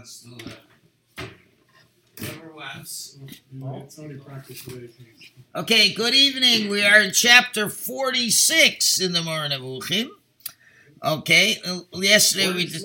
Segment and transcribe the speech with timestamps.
[0.00, 0.26] wants
[1.16, 1.24] to.
[2.18, 3.18] Whoever wants.
[3.84, 4.92] It's only practice the is.
[5.54, 6.70] Okay, good evening.
[6.70, 10.08] We are in chapter 46 in the Moreh Nevuchim.
[11.04, 12.82] Okay, uh, yesterday we did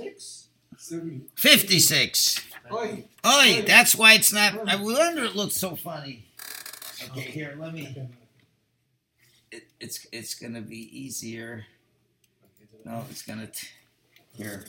[1.36, 2.42] 56.
[2.72, 3.06] Oi.
[3.26, 4.68] Oi, that's why it's not.
[4.68, 6.26] I wonder it looks so funny.
[7.12, 7.96] Okay, here, let me.
[9.52, 11.66] It, it's it's gonna be easier.
[12.84, 13.50] No, it's gonna.
[14.34, 14.66] Here.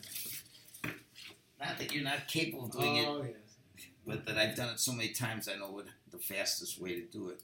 [1.60, 3.86] Not that you're not capable of doing it, Oh, yes.
[4.06, 7.06] but that I've done it so many times, I know what the fastest way to
[7.06, 7.40] do it.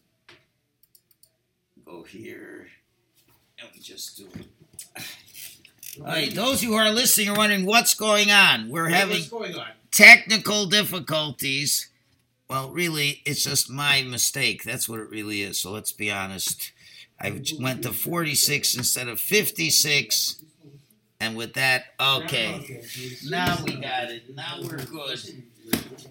[1.84, 2.68] Go here,
[3.58, 4.46] and we just do it.
[6.00, 8.68] All right, those who are listening are wondering what's going on.
[8.70, 9.66] We're having going on?
[9.90, 11.88] technical difficulties.
[12.48, 14.62] Well, really, it's just my mistake.
[14.62, 15.58] That's what it really is.
[15.58, 16.72] So let's be honest.
[17.20, 20.42] I went to 46 instead of 56.
[21.22, 22.82] And with that, okay.
[23.30, 24.34] Now we got it.
[24.34, 25.20] Now we're good.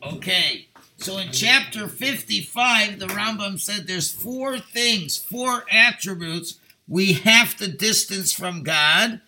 [0.02, 0.70] Okay.
[1.00, 7.68] So in chapter 55, the Rambam said there's four things, four attributes we have to
[7.68, 9.20] distance from God,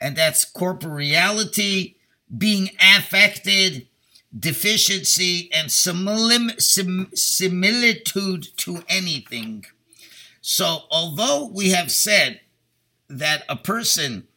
[0.00, 1.96] and that's corporeality,
[2.38, 3.88] being affected,
[4.38, 9.64] deficiency, and sim- similitude to anything.
[10.40, 12.40] So, although we have said
[13.08, 14.28] that a person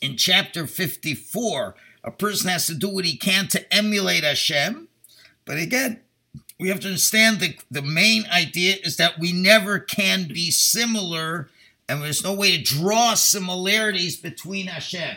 [0.00, 4.88] in chapter 54, a person has to do what he can to emulate Hashem,
[5.44, 6.00] but again,
[6.58, 11.50] we have to understand the, the main idea is that we never can be similar,
[11.88, 15.16] and there's no way to draw similarities between Hashem,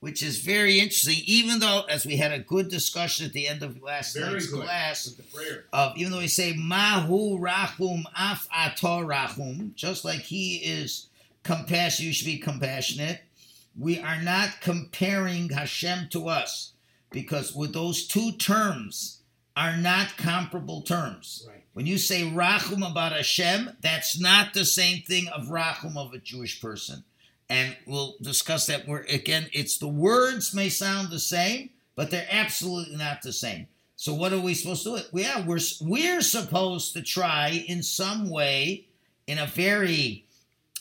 [0.00, 1.22] which is very interesting.
[1.26, 4.48] Even though, as we had a good discussion at the end of last Very night's
[4.48, 4.64] good.
[4.64, 5.14] class,
[5.72, 11.06] of even though we say Mahu Rahum Af Ator Rahum, just like he is
[11.44, 13.22] compassionate, you should be compassionate.
[13.78, 16.72] We are not comparing Hashem to us
[17.10, 19.22] because with those two terms
[19.56, 21.46] are not comparable terms.
[21.48, 21.62] Right.
[21.74, 26.18] When you say rachum about Hashem, that's not the same thing of rachum of a
[26.18, 27.04] Jewish person.
[27.48, 32.26] And we'll discuss that where again it's the words may sound the same, but they're
[32.30, 33.68] absolutely not the same.
[33.96, 35.04] So what are we supposed to do?
[35.20, 38.86] Yeah, we're we're supposed to try in some way,
[39.26, 40.24] in a very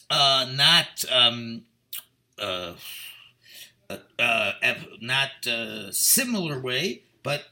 [0.09, 1.63] uh, not um,
[2.39, 2.73] uh,
[3.89, 7.45] uh, uh, not uh, similar way, but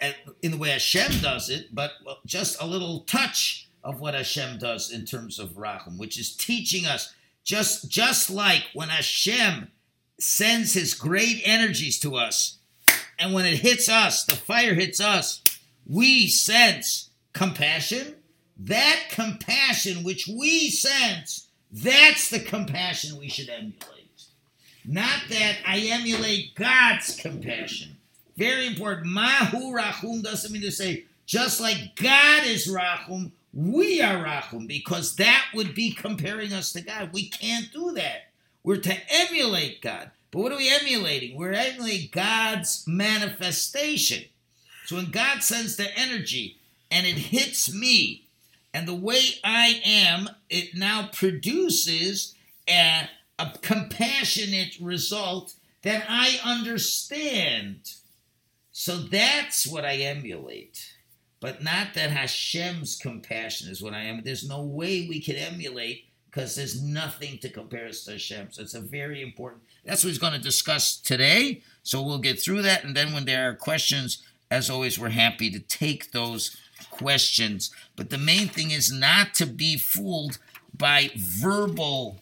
[0.00, 0.12] uh,
[0.42, 1.92] in the way Hashem does it, but
[2.24, 6.86] just a little touch of what Hashem does in terms of Rachum, which is teaching
[6.86, 7.12] us
[7.44, 9.68] just just like when Hashem
[10.20, 12.58] sends His great energies to us,
[13.18, 15.42] and when it hits us, the fire hits us,
[15.86, 18.16] we sense compassion.
[18.56, 24.01] That compassion which we sense, that's the compassion we should emulate.
[24.84, 27.96] Not that I emulate God's compassion.
[28.36, 29.06] Very important.
[29.06, 35.16] Mahu Rachum doesn't mean to say, just like God is Rachum, we are Rachum, because
[35.16, 37.12] that would be comparing us to God.
[37.12, 38.28] We can't do that.
[38.64, 40.10] We're to emulate God.
[40.30, 41.36] But what are we emulating?
[41.36, 44.24] We're emulating God's manifestation.
[44.86, 46.56] So when God sends the energy
[46.90, 48.24] and it hits me,
[48.74, 52.34] and the way I am, it now produces
[52.66, 57.92] a, a compassionate result that I understand.
[58.70, 60.94] So that's what I emulate.
[61.40, 64.22] But not that Hashem's compassion is what I am.
[64.22, 68.52] There's no way we can emulate because there's nothing to compare us to Hashem.
[68.52, 69.62] So it's a very important.
[69.84, 71.62] That's what he's going to discuss today.
[71.82, 72.84] So we'll get through that.
[72.84, 76.56] And then when there are questions, as always, we're happy to take those
[76.90, 77.70] questions.
[77.96, 80.38] But the main thing is not to be fooled
[80.74, 82.21] by verbal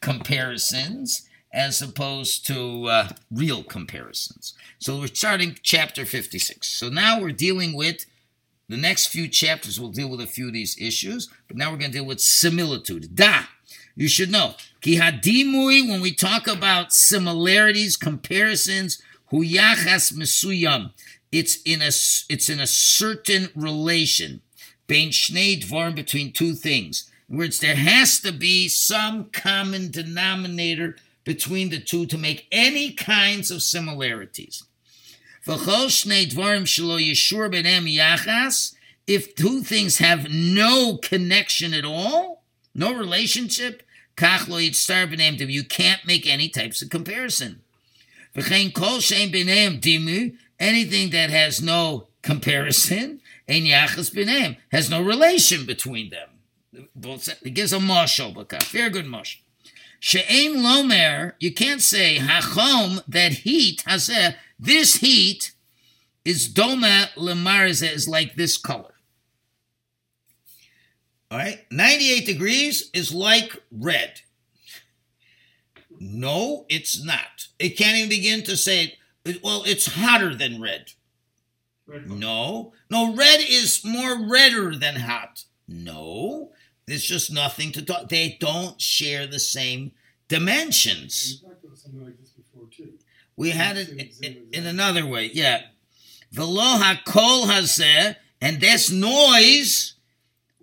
[0.00, 4.54] comparisons as opposed to uh, real comparisons.
[4.78, 6.68] So we're starting chapter 56.
[6.68, 8.04] So now we're dealing with
[8.68, 11.78] the next few chapters, we'll deal with a few of these issues, but now we're
[11.78, 13.14] going to deal with similitude.
[13.14, 13.44] Da!
[13.96, 14.54] You should know.
[14.80, 19.02] Ki hadimui, when we talk about similarities, comparisons,
[19.32, 20.92] huyachas mesuyam,
[21.32, 21.88] it's in a
[22.32, 24.40] it's in a certain relation.
[24.86, 27.10] Bein shnei dvarim between two things.
[27.28, 32.92] In words, there has to be some common denominator between the two to make any
[32.92, 34.64] kinds of similarities.
[39.06, 42.44] If two things have no connection at all,
[42.74, 43.82] no relationship.
[44.20, 47.60] You can't make any types of comparison.
[48.34, 48.72] Anything
[51.10, 56.28] that has no comparison, has no relation between them.
[56.72, 59.38] It gives a mashal, but very good mashal.
[60.00, 65.52] She'ein lomer, you can't say hachom, that heat, hazeh, this heat
[66.24, 68.94] is doma lemarize is like this color.
[71.30, 74.20] All right, 98 degrees is like red.
[76.00, 77.48] No, it's not.
[77.58, 78.98] It can't even begin to say,
[79.42, 80.92] well, it's hotter than red.
[81.86, 85.44] Red No, no, red is more redder than hot.
[85.66, 86.52] No,
[86.88, 88.08] there's just nothing to talk.
[88.08, 89.92] They don't share the same
[90.28, 91.42] dimensions.
[91.42, 92.94] We talked about something like this before too.
[93.36, 93.90] We had it
[94.52, 95.62] in, another way, yeah.
[96.32, 99.94] Velo hakol hazeh, and this noise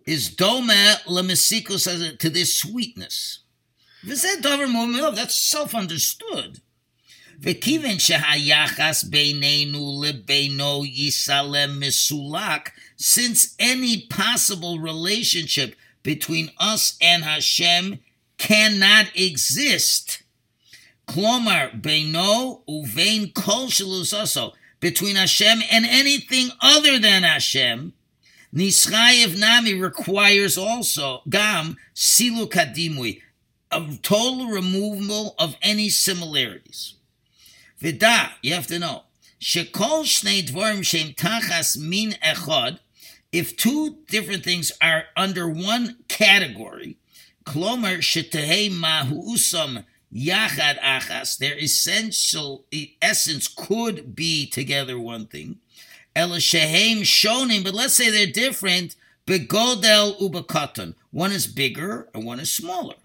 [0.05, 0.69] is dome
[1.07, 3.39] lemesikus to this sweetness.
[4.03, 6.61] V'zeh davar mu'milov, That's self-understood.
[7.39, 15.75] V'kiven shehayachas beinenu lebeino yisalem misulak, since any possible relationship
[16.05, 17.99] between us and Hashem
[18.37, 20.21] cannot exist.
[21.07, 27.93] Klomar beino uvein kol shalusaso between Hashem and anything other than Hashem.
[28.53, 33.21] Nischayev Nami requires also gam silu kadimui,
[33.71, 36.93] a total removal of any similarities.
[37.79, 39.03] Vida, you have to know,
[39.41, 42.79] shekol shnei dvarim shem tachas min echad,
[43.35, 46.95] if two different things are under one category,
[47.43, 49.83] klomer mahuusam
[50.13, 52.63] yachad achas, their essential
[53.01, 55.57] essence could be together one thing.
[56.15, 58.95] Ela shehem shonim, but let's say they're different.
[59.27, 60.95] Begodel ubakatan.
[61.11, 62.95] One is bigger and one is smaller.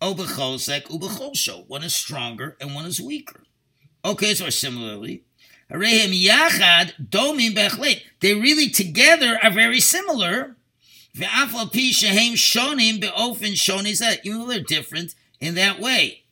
[0.00, 1.68] Obechosek ubechosho.
[1.68, 3.44] One is stronger and one is weaker.
[4.04, 5.22] Okay, so similarly,
[5.72, 8.02] Harehem yachad domim.
[8.20, 10.56] They really together are very similar.
[11.14, 11.28] Even
[14.38, 16.22] though they're different in that way.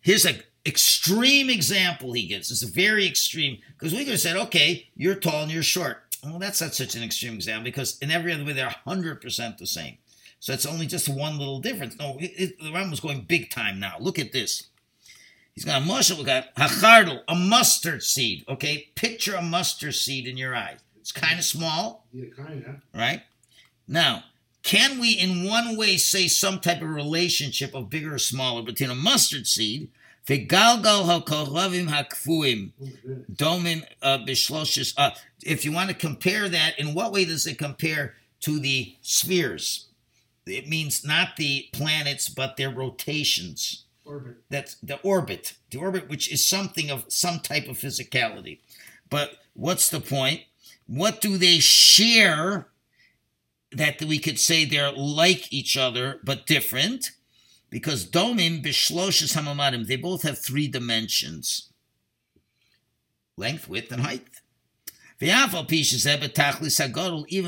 [0.00, 2.50] Here's an extreme example he gives.
[2.50, 6.02] It's a very extreme because we could have said, okay, you're tall and you're short.
[6.24, 9.58] Well, that's not such an extreme example because in every other way they're hundred percent
[9.58, 9.98] the same.
[10.40, 11.96] So it's only just one little difference.
[11.98, 13.96] No, it, it, the going big time now.
[14.00, 14.68] Look at this.
[15.54, 18.44] He's got a mushel, we got hachardal, a mustard seed.
[18.48, 20.76] Okay, picture a mustard seed in your eye.
[20.98, 22.80] It's kind of small, Yeah, kinda.
[22.94, 23.22] right?
[23.86, 24.24] Now,
[24.62, 28.90] can we in one way say some type of relationship of bigger or smaller between
[28.90, 29.90] a mustard seed,
[30.26, 33.26] v'galgal hakoravim hakfuim, goodness.
[33.30, 34.94] domim uh, bishloshes.
[34.96, 35.10] Uh,
[35.42, 39.86] if you want to compare that, in what way does it compare to the spheres?
[40.46, 43.84] It means not the planets, but their rotations.
[44.12, 44.36] Orbit.
[44.50, 48.58] That's the orbit, the orbit, which is something of some type of physicality.
[49.08, 50.42] But what's the point?
[50.86, 52.68] What do they share
[53.70, 57.12] that we could say they're like each other but different?
[57.70, 61.70] Because domim bishloshes hamamadim, they both have three dimensions:
[63.38, 64.26] length, width, and height.
[65.20, 65.50] Even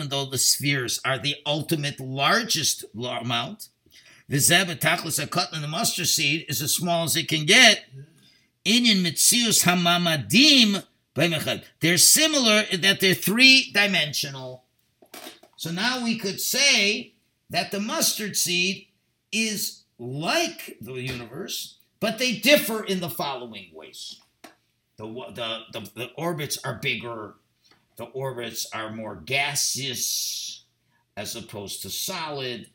[0.08, 3.22] though the spheres are the ultimate largest la-
[4.28, 7.84] amount, V'zeh betachlis hakatan, the mustard seed is as small as it can get.
[8.64, 10.84] Inyan mitzius hamamadim.
[11.80, 14.64] They're similar in that they're three dimensional.
[15.56, 17.14] So now we could say
[17.50, 18.88] that the mustard seed
[19.30, 24.20] is like the universe, but they differ in the following ways.
[24.96, 27.34] The, the, the, the orbits are bigger,
[27.96, 30.64] the orbits are more gaseous
[31.16, 32.70] as opposed to solid,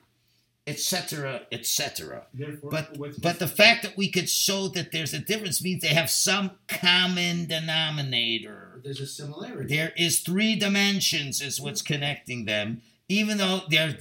[0.70, 2.28] etc., etc.
[2.64, 6.10] But but the fact that we could show that there's a difference means they have
[6.10, 8.80] some common denominator.
[8.84, 9.76] There's a similarity.
[9.76, 13.98] There is three dimensions is what's connecting them, even though they're,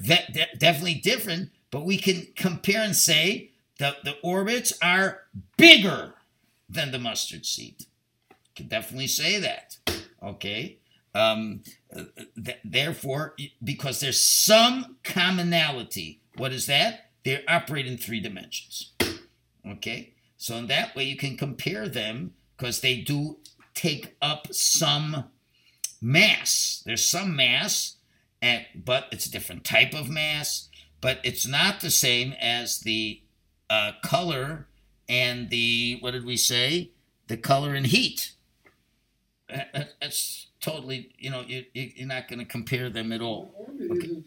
[0.58, 1.50] definitely different.
[1.70, 5.22] But we can compare and say that the orbits are
[5.56, 6.14] bigger
[6.68, 7.86] than the mustard seed.
[8.54, 9.78] Can definitely say that.
[10.22, 10.78] Okay.
[11.14, 11.62] Um,
[11.94, 12.04] uh,
[12.42, 16.20] th- therefore, because there's some commonality.
[16.38, 17.10] What is that?
[17.24, 18.92] They operate in three dimensions.
[19.66, 20.14] Okay.
[20.36, 23.38] So in that way, you can compare them because they do
[23.74, 25.24] take up some
[26.00, 26.82] mass.
[26.86, 27.96] There's some mass,
[28.40, 30.68] and but it's a different type of mass.
[31.00, 33.20] But it's not the same as the
[33.68, 34.68] uh, color
[35.08, 36.92] and the what did we say?
[37.26, 38.32] The color and heat.
[40.00, 43.54] That's totally you know you- you're not going to compare them at all.
[43.90, 44.22] Okay.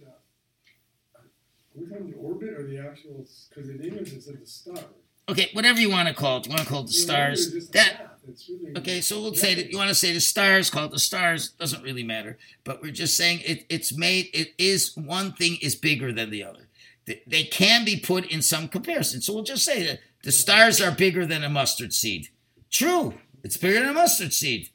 [1.75, 3.25] Are we talking the orbit or the actual?
[3.49, 4.83] Because in English it said the star.
[5.29, 6.45] Okay, whatever you want to call it.
[6.45, 7.69] You want to call it the The stars?
[7.69, 8.17] That
[8.49, 10.99] really, Okay, so we'll say that you want to say the stars, call it the
[10.99, 12.37] stars, doesn't really matter.
[12.63, 16.43] But we're just saying it, it's made, it is, one thing is bigger than the
[16.43, 16.67] other.
[17.05, 19.21] They, they can be put in some comparison.
[19.21, 22.27] So we'll just say that the stars are bigger than a mustard seed.
[22.69, 23.13] True,
[23.43, 24.69] it's bigger than a mustard seed.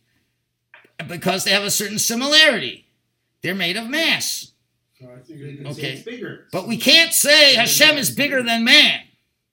[1.07, 2.87] because they have a certain similarity.
[3.43, 4.53] They're made of mass.
[5.01, 5.81] So I think You it- can Okay.
[5.83, 6.47] say it's bigger.
[6.53, 9.01] But we can't say Hashem is bigger than man.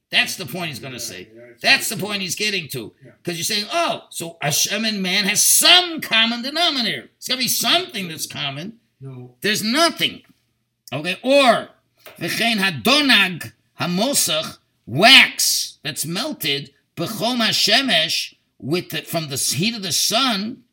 [0.09, 1.27] That's the point he's going to say.
[1.35, 2.93] yeah, I think That's the point he's getting to.
[3.03, 3.11] Yeah.
[3.21, 7.09] Because you're saying, oh, so Hashem and man has some common denominator.
[7.17, 8.79] It's got to be something that's common.
[9.01, 9.35] No.
[9.41, 10.21] There's nothing.
[10.93, 11.69] Okay, or
[12.19, 19.91] v'chein hadonag hamosach wax that's melted b'chom hashemesh with the, from the heat of the
[19.91, 20.63] sun.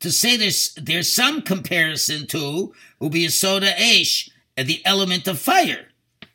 [0.00, 5.88] To say there's there's some comparison to ubi soda ash, the element of fire.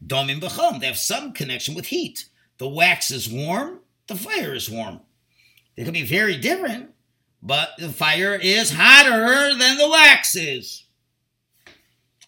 [0.06, 0.80] Domim b'chom.
[0.80, 2.26] They have some connection with heat.
[2.58, 3.80] The wax is warm.
[4.08, 5.02] The fire is warm.
[5.76, 6.92] They can be very different,
[7.42, 10.86] but the fire is hotter than the wax is.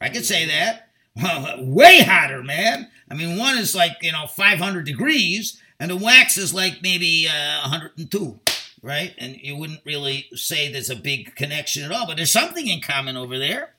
[0.01, 0.89] I could say that.
[1.15, 2.89] Well, way hotter, man.
[3.09, 7.27] I mean, one is like, you know, 500 degrees, and the wax is like maybe
[7.27, 8.39] uh, 102,
[8.81, 9.13] right?
[9.17, 12.81] And you wouldn't really say there's a big connection at all, but there's something in
[12.81, 13.73] common over there.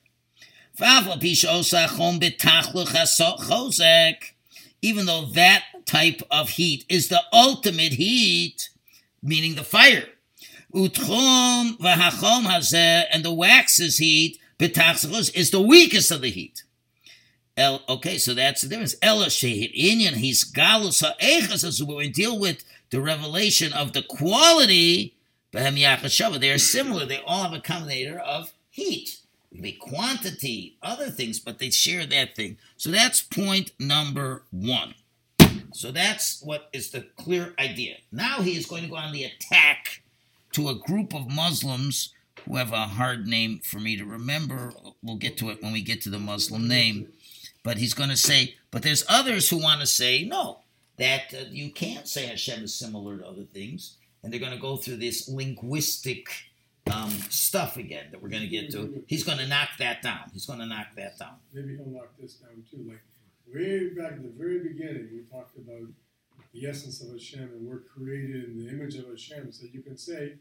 [4.81, 8.71] Even though that type of heat is the ultimate heat,
[9.23, 10.05] meaning the fire.
[10.73, 16.64] And the wax's heat, is the weakest of the heat.
[17.59, 18.95] Okay, so that's the difference.
[19.02, 25.14] Ela shehit inyan, he's galus ha'echas, as we deal with the revelation of the quality,
[25.52, 27.07] they are similar.
[27.07, 29.21] They all have a combinator of heat.
[29.50, 32.59] Be quantity, other things, but they share that thing.
[32.76, 34.95] So that's point number one.
[35.73, 37.97] So that's what is the clear idea.
[38.12, 40.02] Now he is going to go on the attack
[40.52, 42.14] to a group of Muslims
[42.45, 44.73] who have a hard name for me to remember.
[45.02, 47.09] We'll get to it when we get to the Muslim name.
[47.62, 50.61] But he's going to say, but there's others who want to say, no,
[50.99, 53.97] that uh, you can't say Hashem is similar to other things.
[54.23, 56.28] And they're going to go through this linguistic
[56.93, 59.02] um, stuff again that we're going to get to.
[59.07, 60.31] He's going to knock that down.
[60.33, 61.37] He's going to knock that down.
[61.52, 62.85] maybe he'll knock this down too.
[62.88, 63.02] Like
[63.52, 65.88] way back at the very beginning, we talked about
[66.52, 69.52] the essence of Hashem and we're created in the image of Hashem.
[69.52, 70.35] So you can say,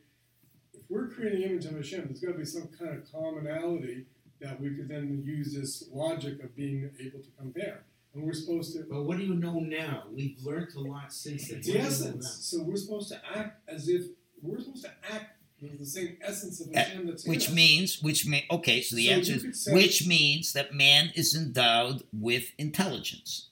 [0.73, 4.05] if we're creating the image of Hashem, there's got to be some kind of commonality
[4.39, 7.83] that we could then use this logic of being able to compare.
[8.17, 8.83] And we're supposed to.
[8.89, 10.05] But what do you know now?
[10.11, 11.59] We've learned a lot since then.
[11.59, 12.37] It's What the you know essence.
[12.41, 14.07] So we're supposed to act as if
[14.41, 18.01] we're supposed to act with the same essence of Uh, Hashem that's in Which means,
[18.01, 22.03] which may, okay, so the So answer is, say- which means that man is endowed
[22.11, 23.49] with intelligence.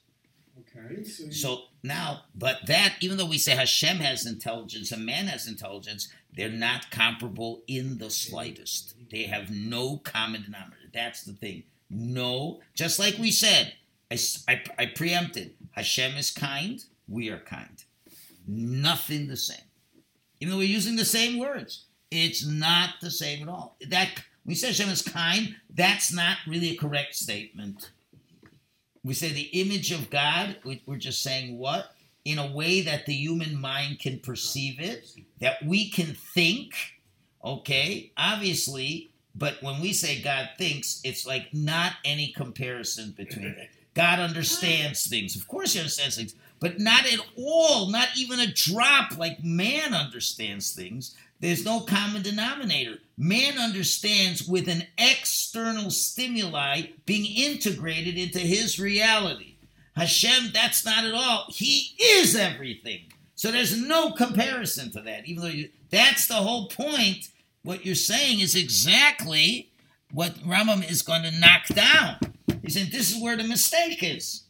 [0.58, 5.06] Okay, so, you, So now, but that, even though we say Hashem has intelligence and
[5.06, 8.94] man has intelligence, they're not comparable in the slightest.
[9.10, 10.90] They have no common denominator.
[10.92, 11.62] That's the thing.
[11.88, 13.74] No, just like we said,
[14.10, 14.18] I,
[14.78, 17.82] I- preempted Hashem is kind, we are kind.
[18.46, 19.58] Nothing the same.
[20.40, 23.76] Even though we're using the same words, it's not the same at all.
[23.88, 24.10] That
[24.44, 27.90] we say Hashem is kind, that's not really a correct statement.
[29.02, 31.92] We say the image of God, we- we're just saying what?
[32.24, 35.08] In a way that the human mind can perceive it,
[35.40, 36.74] that we can think,
[37.44, 43.70] okay, obviously, but when we say God thinks, it's like not any comparison between it.
[43.96, 45.36] God understands things.
[45.36, 49.94] Of course, he understands things, but not at all, not even a drop like man
[49.94, 51.16] understands things.
[51.40, 52.98] There's no common denominator.
[53.16, 59.56] Man understands with an external stimuli being integrated into his reality.
[59.94, 61.46] Hashem, that's not at all.
[61.48, 63.00] He is everything.
[63.34, 65.26] So there's no comparison to that.
[65.26, 67.30] Even though you, that's the whole point.
[67.62, 69.70] What you're saying is exactly
[70.12, 72.35] what Rambam is going to knock down.
[72.66, 74.42] He's saying this is where the mistake is.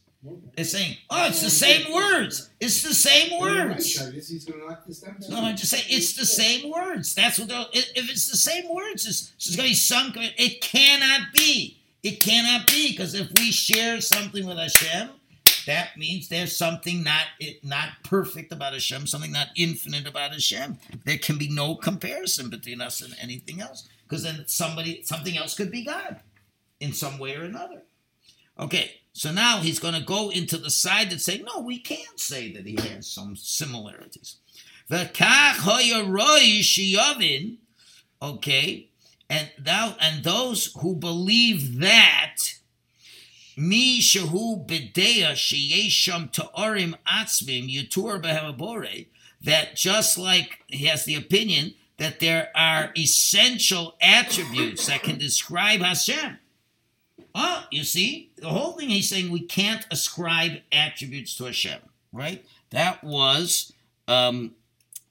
[0.57, 2.49] It's saying, oh, it's the same words.
[2.59, 3.93] It's the same words.
[3.93, 4.27] Travis.
[4.27, 5.17] He's going to knock this down.
[5.29, 7.13] No, I'm just saying it's the same words.
[7.13, 7.65] That's what they're.
[7.71, 10.15] If if it's the same words, it's, it's going to be sunk.
[10.17, 11.79] It cannot be.
[12.01, 15.11] It cannot be because if we share something with Hashem,
[15.67, 20.79] that means there's something not it, not perfect about Hashem, something not infinite about Hashem.
[21.05, 25.53] There can be no comparison between us and anything else because then somebody something else
[25.53, 26.21] could be God
[26.79, 27.83] in some way or another.
[28.59, 32.19] Okay, so now he's going to go into the side that say, no, we can't
[32.19, 34.37] say that he has some similarities.
[38.21, 38.89] Okay,
[39.29, 42.35] and thou and those who believe that
[43.57, 49.07] mi shehu b'deya sheyesham ta'orim atzmim yutur behemabore,
[49.41, 55.81] that just like he has the opinion that there are essential attributes that can describe
[55.81, 56.39] Hashem.
[57.39, 61.79] Oh, you see, the whole thing he's saying we can't ascribe attributes to Hashem,
[62.11, 62.43] right?
[62.71, 63.71] That was
[64.07, 64.55] um,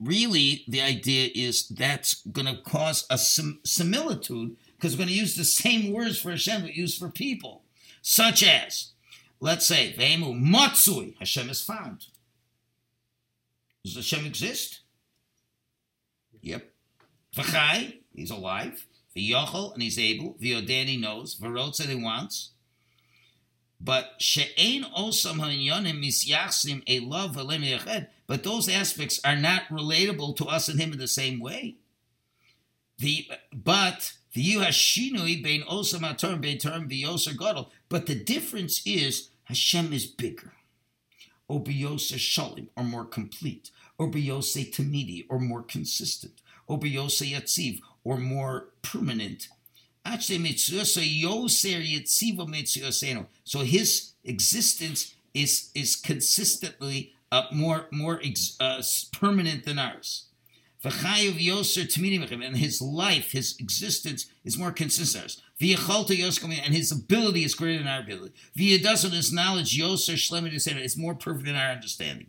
[0.00, 5.14] really the idea is that's going to cause a sim- similitude because we're going to
[5.14, 7.62] use the same words for Hashem we use for people,
[8.02, 8.90] such as,
[9.38, 12.06] let's say, Vemu Matsui, Hashem is found.
[13.84, 14.80] Does Hashem exist?
[16.42, 16.72] Yep.
[17.36, 18.84] V'chai, he's alive.
[19.16, 20.34] V'yochel, and he's able.
[20.34, 21.36] V'yodan, he knows.
[21.36, 22.50] V'rotz, and he wants.
[23.80, 28.06] But she'ein osam ha'inyonim misyachsim love v'lem.
[28.26, 31.76] But those aspects are not relatable to us and him in the same way.
[32.98, 37.70] The but the yuhashinui bein osam ha'term bein term v'yoser gadol.
[37.88, 40.52] But the difference is Hashem is bigger.
[41.48, 43.70] Or b'yoser shalim, or more complete.
[43.98, 46.40] Or b'yosei tamidi, or more consistent.
[46.66, 49.48] Or b'yosei yatziv, or more permanent.
[53.44, 58.20] So his existence is is consistently uh, more more
[58.60, 60.26] uh, permanent than ours.
[60.82, 66.62] And his life, his existence is more consistent than ours.
[66.64, 68.34] And his ability is greater than our ability.
[68.54, 72.28] His knowledge is more perfect than our understanding.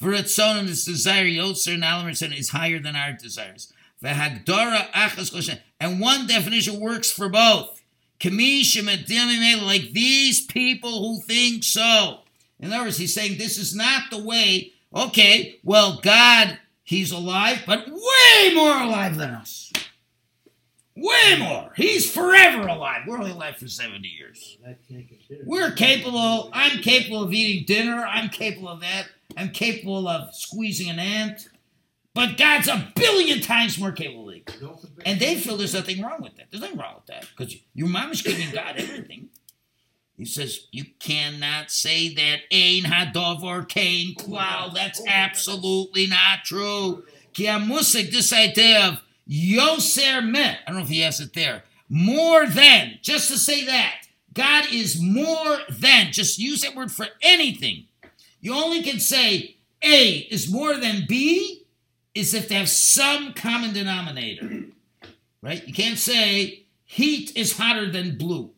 [0.00, 3.72] And his desire is higher than our desires.
[4.02, 7.80] And one definition works for both.
[8.22, 12.20] Like these people who think so.
[12.60, 14.72] In other words, he's saying this is not the way.
[14.94, 19.72] Okay, well, God, he's alive, but way more alive than us.
[20.96, 21.72] Way more.
[21.76, 23.02] He's forever alive.
[23.06, 24.58] We're only alive for 70 years.
[25.44, 28.04] We're capable, I'm capable of eating dinner.
[28.04, 29.06] I'm capable of that.
[29.36, 31.48] I'm capable of squeezing an ant.
[32.18, 34.32] But God's a billion times more capable.
[35.06, 36.46] And they feel there's nothing wrong with that.
[36.50, 39.28] There's nothing wrong with that because your mom is giving God everything.
[40.16, 44.74] He says you cannot say that Ein Hadov or Cain Klal.
[44.74, 47.04] That's absolutely not true.
[47.34, 50.56] Kiamusik, this idea of Yoser Meh.
[50.66, 51.62] I don't know if he has it there.
[51.88, 54.08] More than, just to say that.
[54.34, 56.10] God is more than.
[56.10, 57.86] Just use that word for anything.
[58.40, 61.57] You only can say A is more than B
[62.18, 64.64] is if they have some common denominator.
[65.40, 65.64] Right?
[65.68, 68.50] You can't say heat is hotter than blue.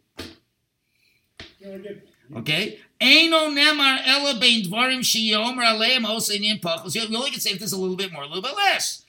[2.34, 2.78] Okay?
[3.00, 3.54] Eino.
[6.94, 9.04] You only can say if there's a little bit more, a little bit less.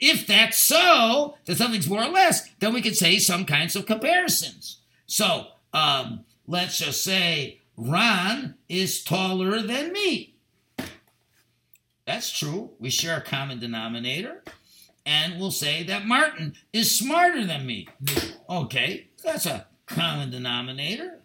[0.00, 3.84] If that's so, that something's more or less, then we can say some kinds of
[3.86, 4.78] comparisons.
[5.06, 10.35] So, um, let's just say Ron is taller than me.
[12.06, 12.70] That's true.
[12.78, 14.42] We share a common denominator.
[15.04, 17.88] And we'll say that Martin is smarter than me.
[18.50, 21.20] Okay, that's a common denominator.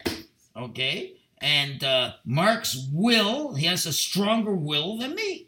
[0.56, 5.48] Okay, and uh, Mark's will, he has a stronger will than me.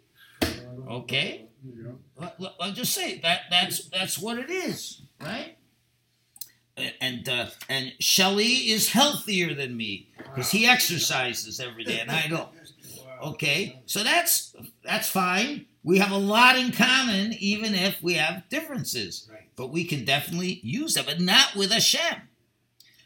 [0.89, 1.48] Okay,
[2.60, 5.58] I'll just say that that's that's what it is, right?
[7.00, 12.28] And uh, and Shelley is healthier than me because he exercises every day, and I
[12.28, 12.50] don't.
[13.23, 15.65] Okay, so that's that's fine.
[15.83, 19.29] We have a lot in common, even if we have differences.
[19.31, 19.49] Right.
[19.55, 22.21] But we can definitely use that, but not with Hashem.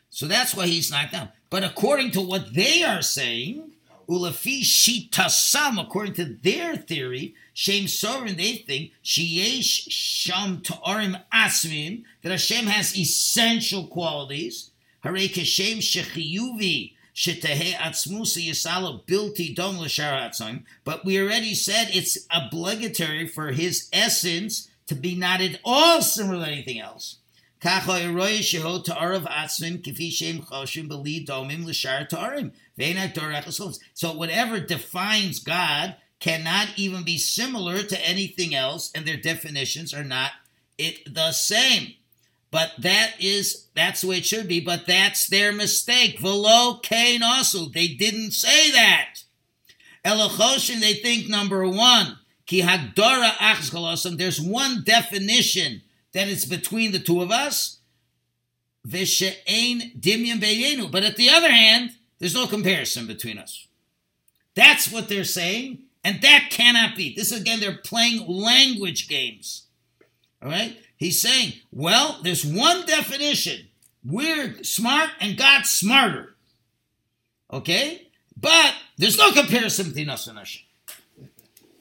[0.10, 1.30] So that's why he's knocked down.
[1.50, 3.72] But according to what they are saying,
[4.10, 12.32] Ulafi Shitasam, according to their theory, Shem Sovereign, they think, Sheyesh Sham Ta'arim Asmim, that
[12.32, 14.72] Hashem has essential qualities.
[15.02, 16.94] Hare Keshem Shechiyuvi
[20.84, 26.46] but we already said it's obligatory for his essence to be not at all similar
[26.46, 27.18] to anything else.
[33.96, 40.04] So whatever defines God cannot even be similar to anything else, and their definitions are
[40.04, 40.34] not
[40.78, 41.96] it the same.
[42.50, 44.60] But that is that's the way it should be.
[44.60, 46.20] But that's their mistake.
[46.20, 49.24] Velo Cain also they didn't say that.
[50.06, 54.18] Elachoshin they think number one ki hagdara achzgalosam.
[54.18, 55.82] There's one definition
[56.14, 57.80] that is between the two of us.
[58.88, 60.90] Vishe'ain dimyan beyenu.
[60.90, 63.68] But at the other hand, there's no comparison between us.
[64.56, 67.14] That's what they're saying, and that cannot be.
[67.14, 69.68] This again, they're playing language games.
[70.42, 70.78] All right.
[70.98, 73.68] He's saying, well, there's one definition.
[74.04, 76.36] We're smart and God's smarter.
[77.54, 78.08] Okay?
[78.36, 80.64] But there's no comparison between us and Hashem.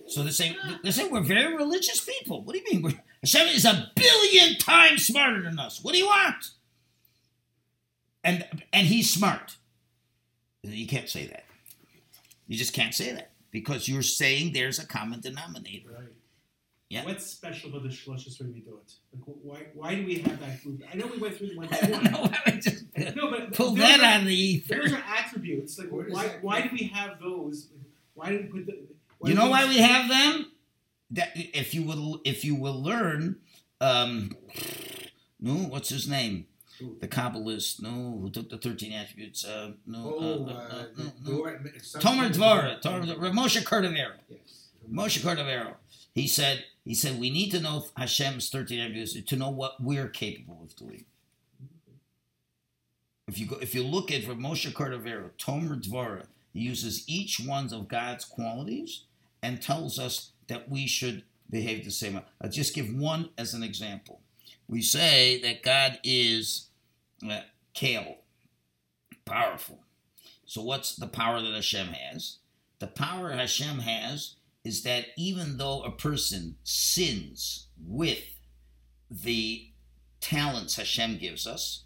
[0.07, 2.42] So they're saying, they're saying we're very religious people.
[2.42, 2.83] What do you mean?
[2.83, 5.83] We're, Hashem is a billion times smarter than us.
[5.83, 6.50] What do you want?
[8.22, 9.57] And and he's smart.
[10.62, 11.44] You can't say that.
[12.48, 13.31] You just can't say that.
[13.50, 15.90] because you're saying there's a common denominator.
[15.90, 16.12] Right.
[16.88, 17.05] Yeah.
[17.05, 18.94] What's special about the Shlosh Midot?
[19.12, 20.83] Like, wh- why, why do we have that group?
[20.92, 22.85] I know we went through the one by I don't know why I just
[23.16, 24.77] No, but pull that are- out of the ether.
[24.83, 25.79] Those are attributes.
[25.79, 27.68] Like, Where why, why do we have those?
[28.14, 28.79] Why did we put the?
[29.18, 30.53] Why You do know why we have them?
[31.11, 33.37] That if you will, if you will learn,
[33.81, 34.31] um,
[35.40, 36.46] no, what's his name?
[36.79, 36.96] Who?
[37.01, 39.44] The Kabbalist, no, who took the thirteen attributes?
[39.44, 41.37] Uh, no, Oh, uh, uh, uh, no, no.
[41.38, 44.12] Dor- some- Tomer Dvora, Tomer, Moshe Cordovero.
[44.29, 44.68] Yes.
[44.90, 45.75] Moshe Cordovero.
[46.14, 50.09] He said, he said, we need to know Hashem's 13 attributes to know what we're
[50.09, 51.05] capable of doing.
[53.27, 57.40] If you go, if you look at Rav Moshe Cordovero, Tomer Dvora, he uses each
[57.40, 59.03] one of God's qualities
[59.42, 62.20] and tells us that we should behave the same.
[62.40, 64.20] I'll just give one as an example.
[64.68, 66.68] We say that God is
[67.29, 67.40] uh,
[67.75, 68.18] kale,
[69.25, 69.81] powerful.
[70.44, 72.37] So what's the power that Hashem has?
[72.79, 78.40] The power Hashem has is that even though a person sins with
[79.09, 79.70] the
[80.20, 81.85] talents Hashem gives us,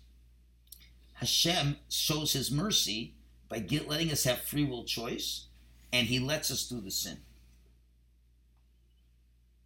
[1.12, 3.16] Hashem shows his mercy
[3.50, 5.48] by letting us have free will choice,
[5.92, 7.18] and he lets us do the sin.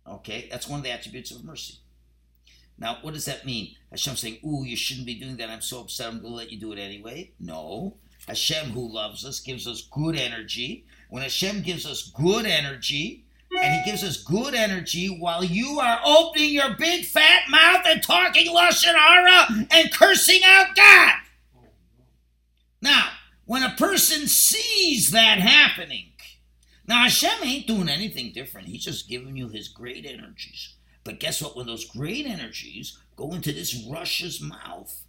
[0.09, 1.75] Okay, that's one of the attributes of mercy.
[2.77, 3.77] Now, what does that mean?
[3.93, 5.51] Hashem saying, Ooh, you shouldn't be doing that.
[5.51, 6.09] I'm so upset.
[6.09, 7.31] I'm going to let you do it anyway.
[7.39, 7.99] No.
[8.27, 10.87] Hashem, who loves us, gives us good energy.
[11.15, 13.25] When Hashem gives us good energy,
[13.63, 18.03] and He gives us good energy while you are opening your big fat mouth and
[18.03, 21.15] talking Lashon Hara and cursing out God.
[22.83, 23.11] Now,
[23.45, 26.15] when a person sees that happening,
[26.89, 28.67] now Hashem ain't doing anything different.
[28.67, 30.75] He's just giving you His great energies.
[31.05, 31.57] But guess what?
[31.57, 35.05] When those great energies go into this rasha's mouth,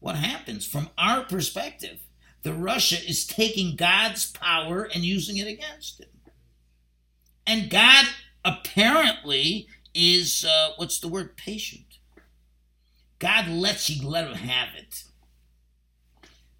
[0.00, 2.00] what happens from our perspective?
[2.44, 6.08] The Rasha is taking God's power and using it against him.
[7.46, 8.04] And God
[8.44, 11.98] apparently is, uh, what's the word, patient.
[13.18, 15.04] God lets you let him have it.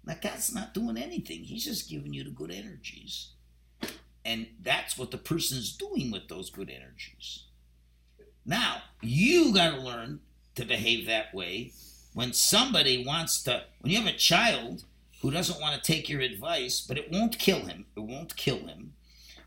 [0.03, 1.43] Now, God's not doing anything.
[1.43, 3.29] He's just giving you the good energies.
[4.23, 7.43] And that's what the person is doing with those good energies.
[8.43, 10.21] Now, you got to learn
[10.55, 11.73] to behave that way
[12.13, 14.85] when somebody wants to, when you have a child
[15.25, 18.67] who doesn't want to take your advice, but it won't kill him, it won't kill
[18.67, 18.93] him,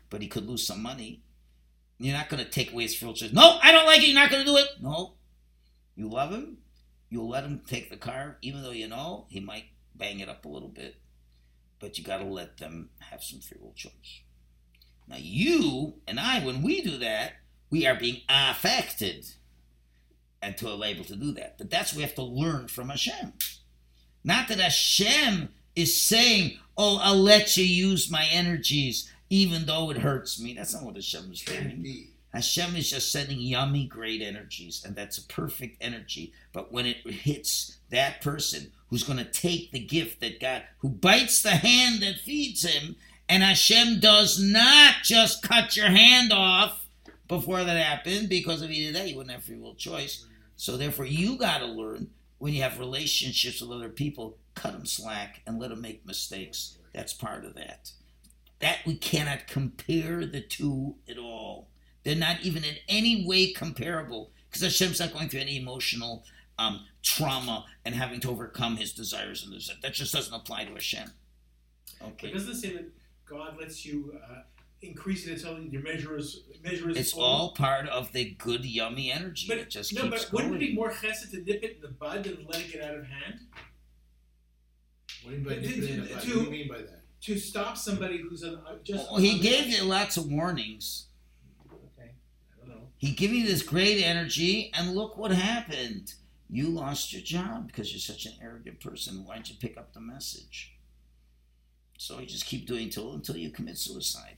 [0.09, 1.23] but he could lose some money.
[1.97, 3.31] You're not going to take away his choice.
[3.31, 4.07] No, I don't like it.
[4.07, 4.67] You're not going to do it.
[4.81, 5.13] No.
[5.95, 6.57] You love him.
[7.09, 10.43] You'll let him take the car, even though you know he might bang it up
[10.43, 10.95] a little bit.
[11.79, 14.21] But you got to let them have some free will choice.
[15.07, 17.35] Now, you and I, when we do that,
[17.69, 19.27] we are being affected
[20.41, 21.57] and to able to do that.
[21.57, 23.31] But that's what we have to learn from Hashem.
[24.25, 25.49] Not that Hashem
[25.81, 30.53] is saying, Oh, I'll let you use my energies even though it hurts me.
[30.53, 32.07] That's not what Hashem is doing.
[32.33, 36.31] Hashem is just sending yummy, great energies, and that's a perfect energy.
[36.53, 40.89] But when it hits that person who's going to take the gift that God, who
[40.89, 42.95] bites the hand that feeds him,
[43.27, 46.87] and Hashem does not just cut your hand off
[47.27, 50.25] before that happened, because if he did that, you wouldn't have free will choice.
[50.55, 54.85] So therefore, you got to learn when you have relationships with other people, cut them
[54.85, 56.77] slack and let them make mistakes.
[56.93, 57.91] That's part of that.
[58.59, 61.69] That we cannot compare the two at all.
[62.03, 66.23] They're not even in any way comparable because Hashem's not going through any emotional
[66.57, 69.69] um, trauma and having to overcome his desires and this.
[69.81, 71.11] That just doesn't apply to Hashem.
[71.99, 72.31] But Okay.
[72.31, 72.89] doesn't it say that
[73.25, 74.41] God lets you uh,
[74.81, 77.23] increase it until your measure is measure is It's full?
[77.23, 80.59] all part of the good, yummy energy But that just no, keeps but wouldn't it
[80.59, 83.05] be more chesed to nip it in the bud than let it get out of
[83.05, 83.39] hand?
[85.23, 86.21] What do you mean by To- nipping it in to- the bud?
[86.23, 86.95] to- What do you mean by that?
[87.21, 89.11] To stop somebody who's on, uh, just.
[89.11, 91.07] Well, he gave you lots of warnings.
[91.69, 92.11] Okay,
[92.55, 92.87] I don't know.
[92.97, 96.13] He gave you this great energy, and look what happened.
[96.49, 99.25] You lost your job because you're such an arrogant person.
[99.25, 100.77] Why don't you pick up the message?
[101.97, 104.37] So you just keep doing until until you commit suicide.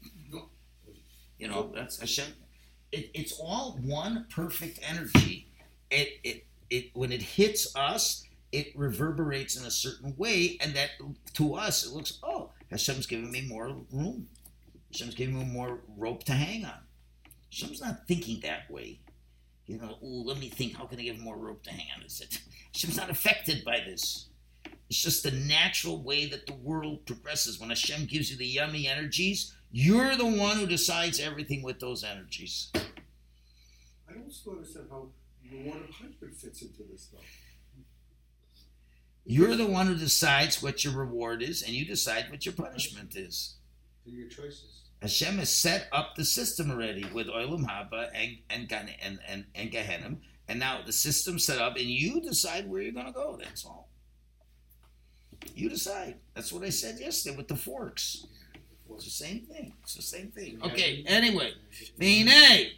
[1.42, 2.28] You know that's Hashem.
[2.92, 5.48] It, it's all one perfect energy.
[5.90, 10.92] It it it when it hits us, it reverberates in a certain way, and that
[11.34, 14.28] to us it looks oh Hashem's giving me more room.
[14.92, 16.80] Hashem's giving me more rope to hang on.
[17.50, 19.00] Hashem's not thinking that way.
[19.66, 20.76] You know, ooh, let me think.
[20.76, 22.04] How can I give more rope to hang on?
[22.04, 22.40] Is it?
[22.72, 24.28] Hashem's not affected by this.
[24.92, 27.60] It's just the natural way that the world progresses.
[27.60, 32.04] When Hashem gives you the yummy energies, you're the one who decides everything with those
[32.04, 32.72] energies.
[32.76, 35.10] I don't still understand how
[35.44, 37.20] the reward and punishment fits into this though.
[39.26, 43.16] You're the one who decides what your reward is, and you decide what your punishment
[43.16, 43.56] is.
[44.04, 44.82] Through your choices.
[45.02, 49.46] Hashem has set up the system already with Olam Haba and and Gan and and,
[49.56, 53.38] and Gehenim, and now the system's set up, and you decide where you're gonna go.
[53.40, 53.90] That's all.
[55.56, 56.18] You decide.
[56.36, 58.26] That's what I said yesterday with the forks.
[58.96, 59.74] It's the same thing.
[59.84, 60.60] It's the same thing.
[60.64, 61.04] Okay.
[61.08, 61.54] Anyway,
[62.00, 62.72] Vine.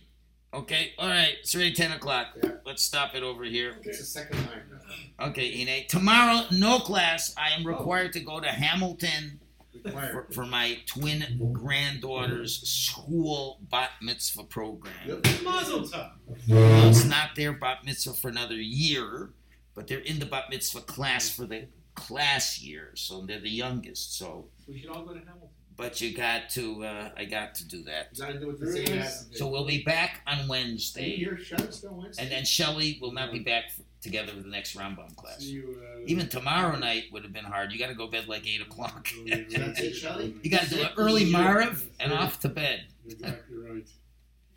[0.53, 0.93] Okay.
[0.97, 1.35] All right.
[1.39, 2.27] It's already ten o'clock.
[2.41, 2.51] Yeah.
[2.65, 3.75] Let's stop it over here.
[3.83, 5.27] It's the second time now.
[5.27, 5.85] Okay, Ine.
[5.87, 7.33] Tomorrow, no class.
[7.37, 7.69] I am oh.
[7.69, 9.39] required to go to Hamilton
[9.83, 10.33] for, Required.
[10.33, 14.93] for my twin granddaughter's school bat mitzvah program.
[15.05, 15.25] Yep.
[15.43, 16.11] Mazel tov.
[16.47, 19.31] Well, it's not their bat mitzvah for another year,
[19.75, 24.17] but they're in the bat mitzvah class for the class year, so they're the youngest.
[24.17, 25.49] So, We should all go to Hamilton.
[25.75, 28.09] But you got to, uh, I got to do that.
[28.13, 29.27] You gotta do it the same as.
[29.33, 32.23] So we'll be back on Stay Wednesday, here, shut us Wednesday.
[32.23, 35.39] and then Shelley will not be back f- together with the next Rambam class.
[35.39, 37.71] See you, uh, Even tomorrow night would have been hard.
[37.71, 39.09] You got to go to bed like eight o'clock.
[39.27, 40.35] That's it, Shelley?
[40.43, 42.85] You got to do an early Mariv and off to bed.
[43.05, 43.87] Exactly right.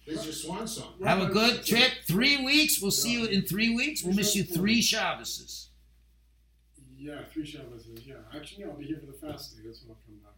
[0.07, 0.95] This is your swan song.
[1.03, 1.91] Have a good trip.
[2.07, 2.81] Three weeks.
[2.81, 4.05] We'll see you in three weeks.
[4.05, 5.67] We'll miss you three Shabbases.
[6.97, 7.87] Yeah, three Shabbos.
[8.05, 9.63] Yeah, actually, no, I'll be here for the fast day.
[9.67, 10.33] That's when I'll come back.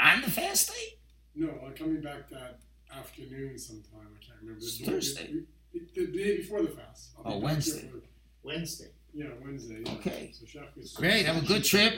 [0.00, 0.98] On the fast day?
[1.34, 2.60] No, I'm coming back that
[2.94, 4.08] afternoon sometime.
[4.20, 4.58] I can't remember.
[4.60, 5.34] It's The- Thursday.
[5.72, 7.10] The, the day before the fast.
[7.18, 7.90] I'll Oh, back Wednesday.
[8.42, 8.90] Wednesday.
[9.12, 9.82] yeah, Wednesday.
[9.84, 9.92] Yeah.
[9.94, 10.30] Okay.
[10.32, 10.92] So Shabbos.
[10.92, 11.26] Great.
[11.26, 11.94] Have a good trip.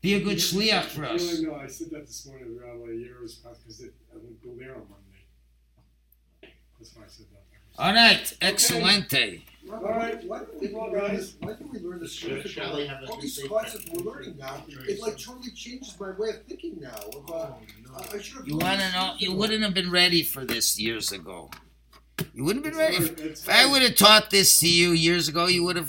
[0.00, 1.22] Be a good shliach for us.
[1.22, 4.54] Really, no, I said that this morning to Rabbi Yero's class because I went go
[4.58, 6.54] there on Monday.
[6.78, 7.42] That's why I said that.
[7.78, 8.32] All right.
[8.40, 9.42] Excelente.
[9.70, 10.22] All right.
[10.24, 11.34] Why don't we Well, guys.
[11.40, 12.12] Why don't we learn this?
[12.12, 14.64] Should- scientific- shall we have a all these big concepts we're learning now?
[14.88, 16.98] It like totally changes my way of thinking now.
[17.16, 17.60] About,
[17.94, 18.48] uh, I, I should have.
[18.48, 19.14] You want to know?
[19.18, 21.50] You wouldn't have been ready for this years ago.
[22.34, 22.96] You wouldn't have been ready.
[22.96, 25.86] If, if I would have taught this to you years ago, you would have